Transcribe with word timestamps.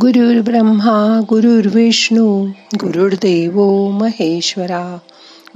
गुरुर् 0.00 0.42
ब्रह्मा 0.42 1.20
गुरुर्विष्णू 1.28 2.46
गुरुर्देव 2.74 3.88
महेश्वरा 3.90 4.98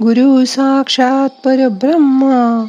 गुरु 0.01 0.45
साक्षात 0.45 1.29
परब्रह्मा 1.29 2.65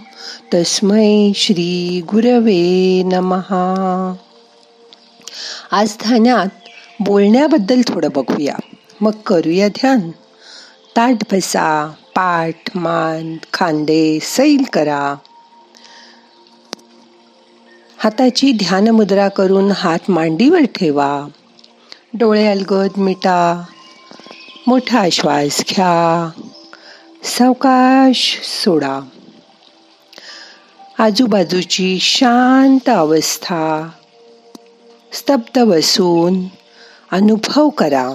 तस्मै 0.54 1.32
श्री 1.34 2.00
गुरवे 2.12 3.02
नमहा 3.02 4.14
आज 5.70 5.96
ध्यानात 6.02 6.48
बोलण्याबद्दल 7.01 7.80
थोडं 7.87 8.08
बघूया. 8.16 8.56
मग 9.00 9.12
करूया 9.26 9.68
ध्यान. 9.68 10.00
ताट 10.96 11.16
बसा 11.32 11.87
पाठ 11.87 12.71
मान 12.74 13.37
खांदे 13.52 14.18
सैल 14.22 14.64
करा. 14.72 15.14
हाताची 17.98 18.52
ध्यानमुद्रा 18.52 19.28
करून 19.28 19.70
हात 19.74 20.10
मांडीवर 20.10 20.64
ठेवा. 20.64 21.27
डोळे 22.15 22.47
अलगद 22.47 22.91
मिटा 22.96 23.64
मोठा 24.66 25.09
श्वास 25.12 25.64
घ्या 25.68 26.30
सावकाश 27.24 28.41
सोडा. 28.42 29.01
आजूबाजूची 30.98 31.98
शांत 32.01 32.88
अवस्था 32.88 33.88
स्तब्ध 35.12 35.59
बसून 35.59 36.45
अनुभव 37.12 37.68
करा. 37.68 38.15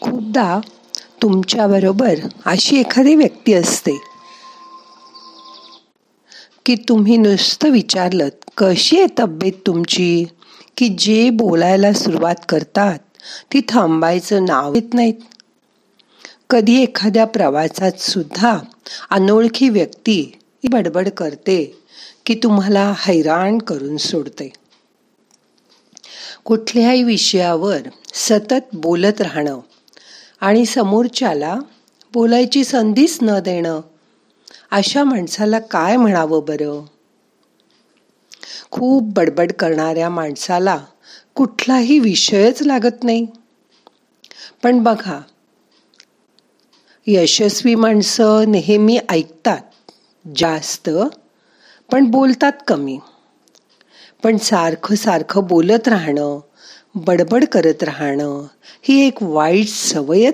खूपदा 0.00 0.60
तुमच्याबरोबर 1.22 2.14
अशी 2.46 2.80
एखादी 2.80 3.14
व्यक्ती 3.14 3.52
असते 3.52 4.00
की 6.66 6.74
तुम्ही 6.74 7.16
नुसतं 7.16 7.70
विचारलं 7.70 8.28
कशी 8.56 8.98
आहे 8.98 9.06
तब्येत 9.18 9.52
तुमची? 9.66 10.24
की 10.76 10.88
जे 10.88 11.30
बोलायला 11.30 11.92
सुरुवात 11.92 12.34
करतात 12.48 12.98
ती 13.52 13.60
थांबायचं 13.68 14.44
नाव 14.44 14.74
येत 14.74 14.94
नाहीत. 14.94 15.14
कधी 16.50 16.82
एखाद्या 16.82 17.24
प्रवासात 17.24 17.92
सुद्धा 17.92 18.58
अनोळखी 19.10 19.68
व्यक्ती 19.68 20.38
बडबड 20.70 21.08
करते 21.08 21.80
की 22.26 22.34
तुम्हाला 22.42 22.92
हैराण 22.98 23.58
करून 23.58 23.96
सोडते. 23.96 24.52
कुठल्याही 26.44 27.02
विषयावर 27.02 27.78
सतत 28.14 28.74
बोलत 28.74 29.20
राहणं 29.20 29.60
आणि 30.40 30.66
समोरच्याला 30.66 31.58
बोलायची 32.14 32.64
संधीच 32.64 33.18
न 33.22 33.38
देणं 33.38 33.80
अशा 34.70 35.04
माणसाला 35.04 35.58
काय 35.58 35.96
म्हणावं 35.96 36.44
बरं? 36.44 36.84
खूप 38.70 39.02
बडबड 39.02 39.52
करणाऱ्या 39.52 40.08
माणसाला 40.10 40.84
कुठलाही 41.36 41.98
विषयच 41.98 42.62
लागत 42.62 43.04
नाही. 43.04 43.26
पण 44.62 44.82
बघा 44.82 45.20
यशस्वी 47.06 47.74
माणसं 47.74 48.44
नेहमी 48.48 48.98
ऐकतात 49.08 49.60
जास्त 50.36 50.90
पण 51.92 52.04
बोलतात 52.04 52.52
कमी. 52.68 52.98
पण 54.22 54.36
सारखं 54.36 54.94
सारखं 54.94 55.46
बोलत 55.46 55.88
राहणं 55.88 56.38
बडबड 56.94 57.44
करत 57.44 57.82
राहणं 57.82 58.46
ही 58.82 59.06
एक 59.06 59.22
वाईट 59.22 59.68
सवय 59.68 60.30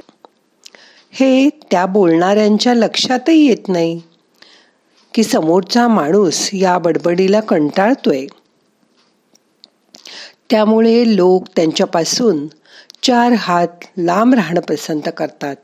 हे 1.12 1.48
त्या 1.48 1.86
बोलणाऱ्यांच्या 1.86 2.74
लक्षातही 2.74 3.46
येत 3.46 3.68
नाही 3.68 4.00
की 5.14 5.22
समोरचा 5.22 5.88
माणूस 5.88 6.50
या 6.52 6.78
बडबडीला 6.78 7.40
कंटाळतोय. 7.40 8.26
त्यामुळे 10.50 11.16
लोक 11.16 11.48
त्यांच्यापासून 11.56 12.46
चार 13.02 13.32
हात 13.32 13.84
लांब 13.98 14.34
राहणं 14.34 14.60
पसंत 14.60 15.08
करतात. 15.16 15.56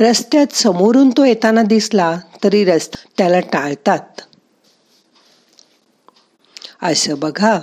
रस्त्यात 0.00 0.46
समोरून 0.52 1.10
तो 1.10 1.24
येताना 1.24 1.62
दिसला 1.62 2.18
तरी 2.44 2.64
रस्त 2.64 2.96
त्याला 3.18 3.40
टाळतात. 3.40 4.20
असं 6.82 7.18
बघा 7.18 7.60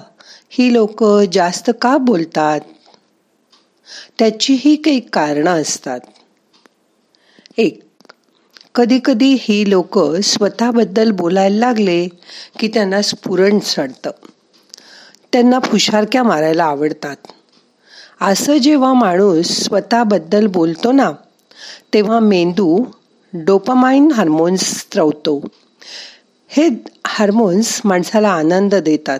ही 0.49 0.73
लोक 0.73 1.03
जास्त 1.31 1.71
का 1.81 1.97
बोलतात? 1.97 2.61
त्याचीही 4.19 4.75
काही 4.75 4.99
कारणं 4.99 5.61
असतात. 5.61 5.99
एक 7.57 7.79
कधी 8.75 8.99
कधी 9.05 9.38
ही 9.39 9.69
लोक 9.69 9.99
स्वतःबद्दल 10.15 11.11
बोलायला 11.11 11.67
लागले 11.67 12.07
की 12.59 12.67
त्यांना 12.67 13.01
स्फुरण 13.01 13.59
चढतं. 13.59 14.11
त्यांना 15.33 15.59
फुशारक्या 15.59 16.23
मारायला 16.23 16.63
आवडतात. 16.63 17.15
असं 18.21 18.57
जेव्हा 18.57 18.93
माणूस 18.93 19.47
स्वतःबद्दल 19.47 20.47
बोलतो 20.47 20.91
ना 20.91 21.11
तेव्हा 21.93 22.19
मेंदू 22.19 22.85
डोपामाइन 23.33 24.11
हार्मोन्स 24.11 24.79
स्त्रवतो 24.79 25.45
हे 26.47 26.69
हार्मोन्स 27.07 27.81
माणसाला 27.85 28.29
आनंद 28.29 28.75
देतात. 28.75 29.19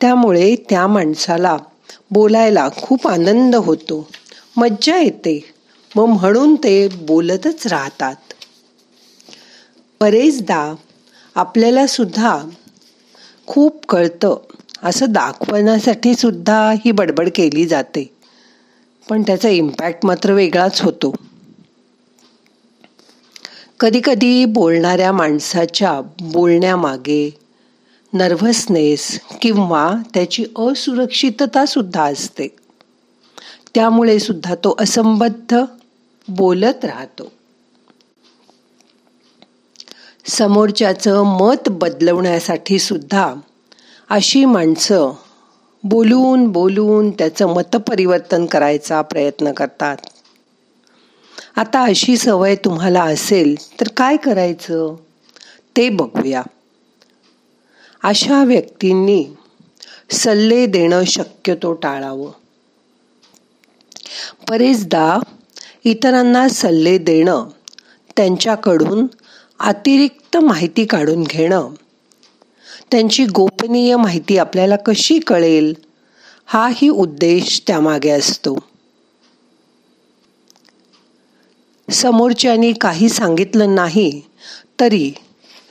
त्यामुळे 0.00 0.56
त्या 0.70 0.86
माणसाला 0.86 1.56
बोलायला 2.10 2.68
खूप 2.76 3.08
आनंद 3.08 3.56
होतो. 3.56 4.08
मज्जा 4.56 4.96
येते 4.96 5.54
मग 5.96 6.04
म्हणून 6.04 6.54
ते 6.54 6.88
बोलतच 6.88 7.66
राहतात. 7.66 8.16
बरेचदा 10.00 10.74
आपल्याला 11.34 11.86
सुद्धा 11.86 12.38
खूप 13.46 13.86
कळतं 13.86 14.36
असं 14.82 15.06
दाखवण्यासाठी 15.08 16.14
सुद्धा 16.14 16.70
ही 16.70 16.90
बडबड 16.90 17.28
केली 17.34 17.66
जाते. 17.66 18.16
पण 19.08 19.22
त्याचा 19.22 19.48
इम्पॅक्ट 19.48 20.06
मात्र 20.06 20.32
वेगळाच 20.32 20.82
होतो. 20.82 21.14
कधीकधी 23.80 24.44
बोलणाऱ्या 24.44 25.12
माणसाच्या 25.12 26.00
बोलण्यामागे 26.20 27.38
नर्व्हसनेस 28.12 29.20
किंवा 29.42 29.94
त्याची 30.14 30.44
असुरक्षितता 30.56 31.66
सुद्धा 31.66 32.04
असते. 32.04 32.48
त्यामुळे 33.74 34.18
सुद्धा 34.18 34.54
तो 34.54 34.76
असंबद्ध 34.78 35.64
बोलत 36.28 36.84
राहतो. 36.84 37.32
समोरच्याचं 40.26 41.22
मत 41.22 41.68
बदलवण्यासाठी 41.70 42.78
सुद्धा 42.78 43.34
अशी 44.10 44.44
माणसं 44.44 45.12
बोलून 45.84 46.48
बोलून 46.48 47.10
त्याचं 47.10 47.46
मतपरिवर्तन 47.46 48.46
करायचा 48.46 49.02
प्रयत्न 49.02 49.52
करतात. 49.52 49.96
आता 51.56 51.82
अशी 51.82 52.16
सवय 52.16 52.54
तुम्हाला 52.54 53.02
असेल 53.02 53.80
तर 53.80 53.88
काय 53.88 54.16
करायचं? 54.16 54.96
ते 55.76 55.88
बघूया. 55.88 56.42
अशा 58.02 58.44
व्यक्तींनी 58.44 59.24
सल्ले 60.10 60.66
देणं 60.66 61.04
शक्यतो 61.04 61.72
टाळावं. 61.72 62.30
बरेचदा 64.50 65.18
इतरांना 65.84 66.48
सल्ले 66.48 66.98
देणं 66.98 67.48
त्यांच्याकडून 68.16 69.06
अतिरिक्त 69.60 70.36
माहिती 70.36 70.84
काढून 70.84 71.22
घेणं 71.22 71.68
त्यांची 72.90 73.24
गोपनीय 73.24 73.96
माहिती 73.96 74.38
आपल्याला 74.38 74.76
कशी 74.76 75.18
कळेल? 75.18 75.74
हाही 76.46 76.88
उद्देश 76.88 77.62
त्यामागे 77.66 78.10
असतो. 78.10 78.58
समोरच्यानी 81.90 82.72
काही 82.72 83.08
सांगितलं 83.08 83.74
नाही 83.74 84.20
तरी 84.80 85.12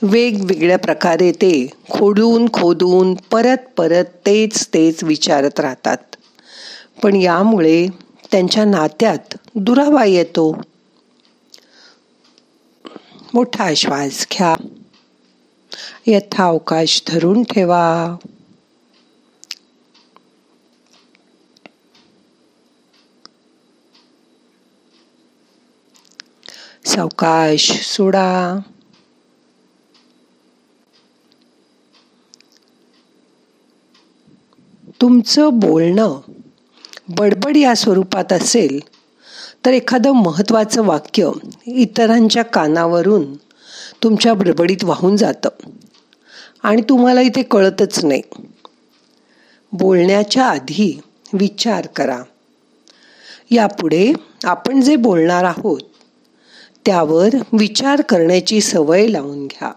वेगवेगळ्या 0.02 0.78
प्रकारे 0.78 1.32
ते 1.32 1.70
खोडून 1.90 2.52
खोदून 2.52 3.14
परत 3.14 3.56
परत 3.76 4.04
तेच 4.04 4.66
तेच 4.66 5.04
विचारत 5.04 5.60
राहतात. 5.60 5.96
पण 7.02 7.16
यामुळे 7.16 7.86
त्यांच्या 8.32 8.64
नात्यात 8.64 9.36
दुरावा 9.54 10.04
येतो. 10.04 10.60
मोठा 13.34 13.74
श्वास 13.74 14.26
घ्या. 14.32 14.54
यथावकाश 16.06 17.02
धरून 17.08 17.42
ठेवा. 17.42 18.16
सावकाश 26.84 27.70
सोडा. 27.82 28.58
तुमचं 35.00 35.58
बोलणं 35.60 36.20
बडबड 37.08 37.56
या 37.56 37.74
स्वरूपात 37.74 38.32
असेल 38.32 38.78
तर 39.66 39.72
एखादं 39.72 40.12
महत्वाचं 40.12 40.84
वाक्य 40.84 41.30
इतरांच्या 41.66 42.42
कानावरून 42.42 43.34
तुमच्या 44.02 44.34
बडबडीत 44.34 44.84
वाहून 44.84 45.16
जातं. 45.16 45.48
आणि 46.66 46.82
तुम्हाला 46.82 47.20
इथे 47.20 47.42
कळतच 47.42 48.04
नाही. 48.04 48.22
बोलण्याच्या 49.72 50.44
आधी 50.44 51.00
विचार 51.32 51.86
करा. 51.86 52.22
यापुढे 53.50 54.12
आपण 54.44 54.80
जे 54.80 54.96
बोलणार 54.96 55.44
आहोत 55.44 55.80
त्यावर 56.86 57.28
विचार 57.52 58.00
करण्याची 58.00 58.60
सवय 58.60 59.06
लावून 59.06 59.46
घ्या. 59.46 59.72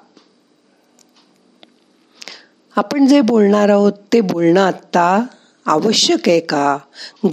आपण 2.75 3.07
जे 3.07 3.21
बोलणार 3.21 3.69
आहोत 3.69 3.93
ते 4.13 4.21
बोलणं 4.21 4.61
आत्ता 4.61 5.25
आवश्यक 5.65 6.29
आहे 6.29 6.39
का? 6.39 6.77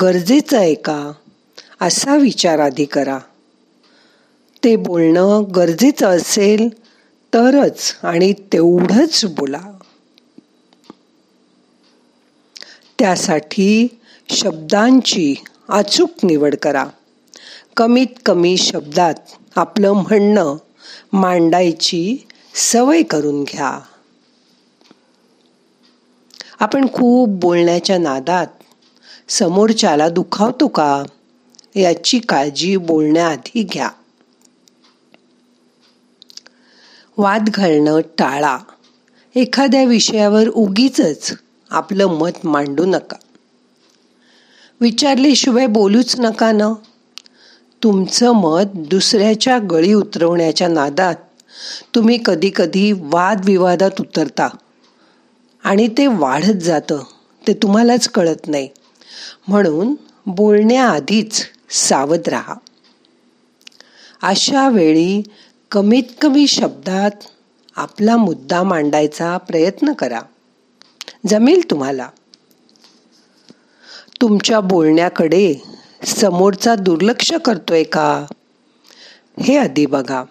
गरजेचं 0.01 0.59
आहे 0.59 0.75
का? 0.75 1.13
असा 1.81 2.17
विचार 2.17 2.59
आधी 2.59 2.85
करा. 2.85 3.19
ते 4.65 4.77
बोलणं 4.77 5.45
गरजेचं 5.55 6.07
असेल 6.07 6.69
तरच 7.37 7.97
आणि 8.03 8.33
तेवढंच 8.33 9.25
बोला. 9.25 9.61
त्यासाठी 12.99 13.99
शब्दांची 14.31 15.35
अचूक 15.69 16.11
निवड 16.23 16.55
करा. 16.57 16.87
कमीत 17.77 18.07
कमी 18.27 18.57
शब्दात 18.57 19.15
आपलं 19.57 19.93
म्हणणं 19.93 20.57
मांडायची 21.13 22.17
सवय 22.55 23.03
करून 23.03 23.45
घ्या. 23.45 23.81
आपण 26.61 26.87
खूप 26.93 27.29
बोलण्याच्या 27.29 27.99
नादात 27.99 28.47
समोरच्याला 29.29 30.09
दुखावतो 30.09 30.69
का? 30.69 31.03
याची 31.77 32.19
काळजी 32.19 32.77
बोलण्याआधी 32.77 33.63
घ्या. 33.63 33.89
वाद 37.19 37.49
घालणं 37.55 38.01
टाळा. 38.01 38.59
एखाद्या 39.35 39.85
विषयावर 39.85 40.49
उगीच 40.49 41.33
आपलं 41.71 42.07
मत 42.07 42.47
मांडू 42.47 42.85
नका. 42.85 43.17
विचारल्याशिवाय 44.81 45.67
बोलूच 45.67 46.21
नका 46.21 46.53
ना. 46.53 46.73
तुमचं 47.83 48.33
मत 48.33 48.65
दुसऱ्याच्या 48.75 49.59
गळी 49.59 49.93
उतरवण्याच्या 49.93 50.69
नादात 50.69 51.15
तुम्ही 51.95 52.19
कधी 52.25 52.51
कधी 52.57 52.93
वादविवादात 52.93 54.01
उतरता. 54.01 54.49
आणि 55.65 55.89
ते 55.89 56.07
वाढत 56.07 56.63
जातं 56.63 57.03
ते 57.47 57.53
तुम्हालाच 57.55 58.09
कळत 58.09 58.49
नाही. 58.49 58.69
म्हणून 59.49 59.95
बोलण्याआधीच 60.27 61.43
सावध 61.71 62.29
राहा. 62.29 62.55
अशा 64.23 64.69
वेळी 64.69 65.23
कमीत 65.71 66.03
कमी 66.21 66.47
शब्दात 66.47 67.11
आपला 67.77 68.17
मुद्दा 68.17 68.63
मांडायचा 68.63 69.37
प्रयत्न 69.39 69.93
करा. 69.93 70.21
जमेल 71.27 71.71
तुम्हाला. 71.71 72.09
तुमच्या 74.21 74.61
बोलण्याकडे 74.61 75.55
समोरचा 76.07 76.75
दुर्लक्ष 76.75 77.33
करतोय 77.33 77.83
का? 77.83 78.27
हे 79.43 79.59
आधी 79.59 79.87
बघा. 79.87 80.25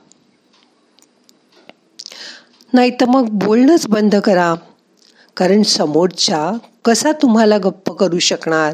नाही 2.74 2.92
तर 2.92 3.06
मग 3.06 3.30
बोलणंच 3.30 3.88
बंद 3.88 4.16
करा. 4.16 4.56
कारण 5.38 5.62
समोरच्या 5.62 6.58
कसा 6.86 7.12
तुम्हाला 7.12 7.58
गप्प 7.58 7.92
करू 7.92 8.20
शकणार? 8.20 8.74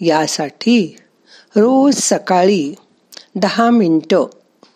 यासाठी 0.00 0.96
रोज 1.56 1.96
सकाळी 1.96 2.74
दहा 3.34 3.70
मिनटं 3.70 4.26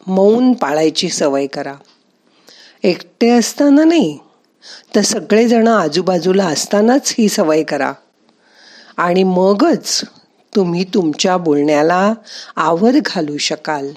मौन 0.07 0.53
पाळायची 0.53 1.09
सवय 1.09 1.47
करा. 1.47 1.75
एकटे 2.83 3.31
असताना 3.31 3.85
नाही 3.85 4.19
तर 4.95 5.01
सगळेजण 5.01 5.69
आजूबाजूला 5.69 6.45
असतानाच 6.45 7.15
ही 7.19 7.29
सवय 7.29 7.63
करा. 7.63 7.93
आणि 8.97 9.25
मगच 9.25 10.05
तुम्ही 10.57 10.85
तुमच्या 10.85 11.37
बोलण्याला 11.37 12.15
आवर 12.57 12.91
घालू 13.07 13.37
शकाल. 13.37 13.91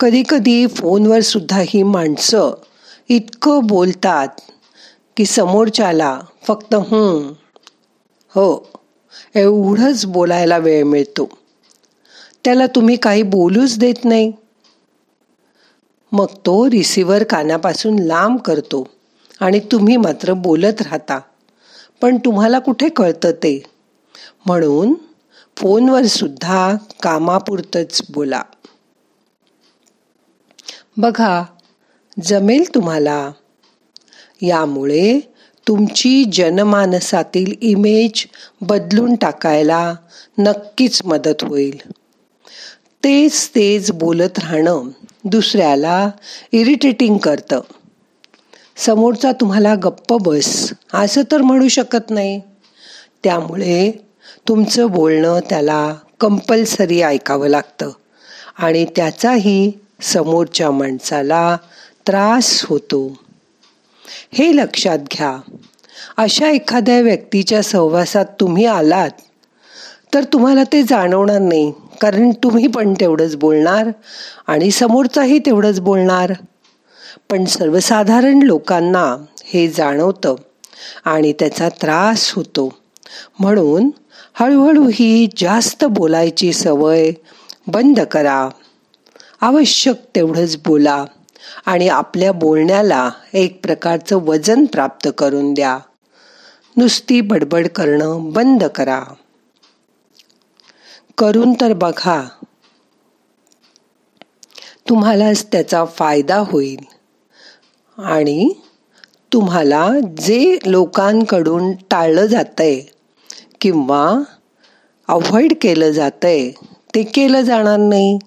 कधी 0.00 0.22
कधी 0.28 0.66
फोनवर 0.66 1.20
सुद्धा 1.20 1.60
ही 1.60 1.82
माणसं 1.82 2.54
इतकं 3.08 3.66
बोलतात 3.66 4.28
की 5.16 5.24
समोरच्याला 5.24 6.20
फक्त 6.46 6.74
हं 6.74 7.32
हो 8.28 8.68
एवढंच 9.34 10.06
बोलायला 10.06 10.58
वेळ 10.58 10.84
मिळतो. 10.84 11.28
त्याला 12.46 12.66
तुम्ही 12.66 12.96
काही 12.96 13.22
बोलूच 13.22 13.78
देत 13.78 14.04
नाही. 14.04 14.32
मग 16.12 16.26
तो 16.26 16.70
रिसिव्हर 16.70 17.24
कानापासून 17.24 17.98
लांब 17.98 18.40
करतो 18.40 18.88
आणि 19.40 19.60
तुम्ही 19.60 19.96
मात्र 19.96 20.32
बोलत 20.32 20.82
राहता. 20.82 21.20
पण 22.00 22.16
तुम्हाला 22.16 22.58
कुठे 22.58 22.88
कळतं 22.88 23.30
ते? 23.30 23.62
म्हणून 24.46 24.94
फोनवर 25.56 26.02
सुद्धा 26.02 26.76
कामापुरतच 27.02 28.02
बोला. 28.10 28.42
बघा 30.96 31.44
जमेल 32.22 32.74
तुम्हाला. 32.74 33.32
यामुळे 34.42 35.20
तुमची 35.68 36.24
जनमानसातील 36.24 37.54
इमेज 37.60 38.26
बदलून 38.60 39.14
टाकायला 39.14 39.94
नक्कीच 40.38 41.02
मदत 41.04 41.44
होईल. 41.44 42.05
तेच 43.06 43.48
तेच 43.48 43.92
बोलत 43.92 44.38
राहणं 44.38 44.88
दुसऱ्याला 45.24 46.10
इरिटेटिंग 46.52 47.18
करतं. 47.18 47.60
समोरचा 48.76 49.32
तुम्हाला 49.32 49.74
गप्प 49.74 50.14
बस 50.14 50.72
असं 50.94 51.22
तर 51.32 51.42
म्हणू 51.42 51.68
शकत 51.68 52.10
नाही. 52.10 52.40
त्यामुळे 53.24 54.04
तुमचं 54.48 54.86
बोलणं 54.86 55.38
त्याला 55.50 55.94
कंपल्सरी 56.20 57.02
ऐकावं 57.02 57.48
लागतं 57.48 57.90
आणि 58.58 58.86
त्याचाही 58.96 59.72
समोरच्या 60.00 60.70
माणसाला 60.70 61.56
त्रास 62.06 62.64
होतो. 62.64 63.16
हे 64.32 64.56
लक्षात 64.56 64.98
घ्या 64.98 65.40
अशा 66.16 66.48
एखाद्या 66.48 67.00
व्यक्तीच्या 67.00 67.62
सहवासात 67.62 68.26
तुम्ही 68.40 68.64
आलात 68.64 69.10
तर 70.14 70.24
तुम्हाला 70.24 70.62
ते 70.64 70.82
जाणवणार 70.82 71.38
नाही 71.38 71.72
कारण 72.00 72.30
तुम्ही 72.30 72.66
पण 72.66 72.94
तेवढंच 73.00 73.36
बोलणार 73.36 73.88
आणि 74.46 74.70
समोरचाही 74.70 75.38
तेवढंच 75.38 75.80
बोलणार. 75.80 76.32
पण 77.30 77.44
सर्वसाधारण 77.44 78.40
लोकांना 78.42 79.24
हे 79.44 79.68
जाणवतं 79.68 80.34
आणि 81.04 81.32
त्याचा 81.32 81.68
त्रास 81.68 82.32
होतो. 82.32 82.74
म्हणून 83.38 83.90
हळूहळू 84.34 84.90
ही 84.94 85.28
जास्त 85.36 85.84
बोलायची 85.84 86.52
सवय 86.52 87.10
बंद 87.66 88.00
करा. 88.00 88.48
आवश्यक 89.40 89.96
तेवढंच 90.14 90.56
बोला 90.56 91.04
आणि 91.66 91.88
आपल्या 91.88 92.32
बोलण्याला 92.32 93.10
एक 93.32 93.62
प्रकारचं 93.62 94.16
वजन 94.16 94.64
प्राप्त 94.64 95.08
करून 95.18 95.54
द्या. 95.54 95.78
नुसती 96.76 97.20
बडबड 97.20 97.68
करणं 97.68 98.32
बंद 98.32 98.64
करा. 98.64 99.02
करून 101.18 101.52
तर 101.60 101.72
बघा. 101.72 102.28
तुम्हालाच 104.88 105.46
त्याचा 105.52 105.84
फायदा 105.84 106.36
होईल. 106.38 106.84
आणि 107.98 108.52
तुम्हाला 109.32 109.90
जे 110.18 110.58
लोकांकडून 110.66 111.72
टाळलं 111.72 112.26
जातंय 112.26 112.80
किंवा 113.60 114.22
अवॉइड 115.08 115.52
केलं 115.62 115.90
जातंय 115.90 116.50
ते 116.94 117.02
केलं 117.02 117.40
जाणार 117.40 117.78
नाही. 117.78 118.18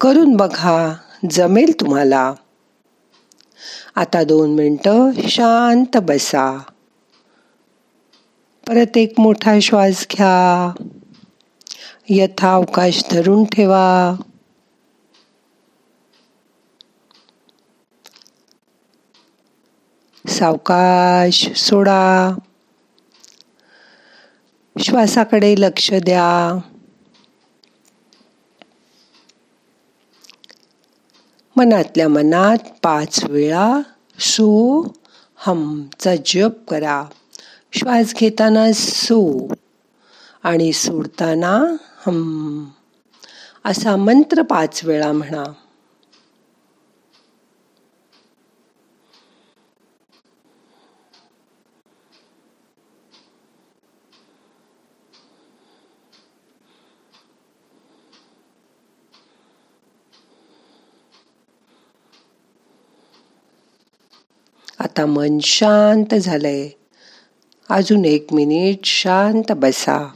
करून 0.00 0.36
बघा 0.36 0.94
जमेल 1.30 1.80
तुम्हाला. 1.80 2.34
आता 3.96 4.24
दोन 4.24 4.54
मिनटं 4.54 5.10
शांत 5.28 5.96
बसा. 5.96 6.58
परत 8.68 8.96
एक 8.96 9.20
मोठा 9.20 9.58
श्वास 9.62 10.06
घ्या. 10.12 10.72
यथावकाश 12.08 13.04
धरून 13.10 13.44
ठेवा. 13.44 14.14
सावकाश 20.28 21.52
सोडा. 21.56 22.30
श्वासाकडे 24.78 25.54
लक्ष 25.58 25.92
द्या. 25.92 26.58
मनातल्या 31.56 32.08
मनात 32.08 32.58
पाच 32.82 33.24
वेळा 33.24 33.80
सो 34.18 34.82
हमचा 35.36 36.16
जप 36.26 36.52
करा. 36.68 37.04
श्वास 37.72 38.14
घेताना 38.14 38.72
सो 38.74 39.48
आणि 40.42 40.72
सोडताना 40.72 41.76
हम 42.06 42.66
असा 43.64 43.96
मंत्र 43.96 44.42
पाच 44.42 44.84
वेळा 44.84 45.12
म्हणा. 45.12 45.52
आता 64.78 65.06
मन 65.06 65.38
शांत 65.38 66.14
झालंय. 66.14 66.68
अजून 67.70 68.04
एक 68.04 68.32
मिनिट 68.32 68.84
शांत 68.84 69.52
बसा. 69.52 70.12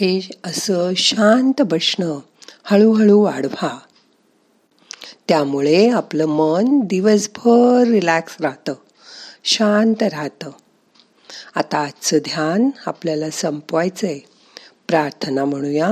हे 0.00 0.30
असं 0.44 0.94
शांत 0.96 1.62
बसणं 1.62 2.18
हळूहळू 2.64 3.20
वाढवा. 3.20 3.78
त्यामुळे 5.28 5.88
आपलं 5.88 6.26
मन 6.26 6.80
दिवसभर 6.80 7.84
रिलॅक्स 7.86 8.36
राहतं 8.40 8.74
शांत 9.44 10.02
राहतं. 10.02 10.50
आता 11.54 11.78
आजचं 11.78 12.18
ध्यान 12.18 12.70
आपल्याला 12.86 13.30
संपवायचंय. 13.30 14.18
प्रार्थना 14.88 15.44
म्हणूया. 15.44 15.88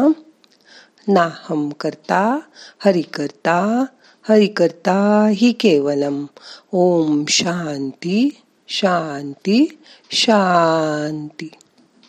नाहम 1.09 1.69
करता 1.69 2.39
हरि 2.79 3.03
करता 3.03 3.85
हरि 4.29 4.47
करता 4.47 5.29
ही 5.35 5.53
केवलम. 5.53 6.27
ओम 6.73 7.25
शांती 7.29 8.43
शांती 8.69 9.79
शांती. 10.11 11.51